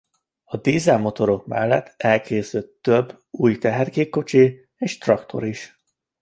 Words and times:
A 0.43 0.57
dízelmotorok 0.57 1.45
mellett 1.45 1.93
elkészült 1.97 2.67
több 2.69 3.21
új 3.29 3.57
tehergépkocsi- 3.57 4.69
és 4.77 4.97
traktor 4.97 5.45
is. 5.45 5.75